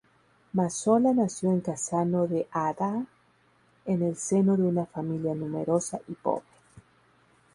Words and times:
Mazzola 0.55 1.13
nació 1.13 1.51
en 1.51 1.61
Cassano 1.61 2.25
d'Adda, 2.27 3.05
en 3.85 4.01
el 4.01 4.15
seno 4.15 4.57
de 4.57 4.63
una 4.63 4.87
familia 4.87 5.35
numerosa 5.35 5.99
y 6.07 6.13
pobre. 6.15 6.43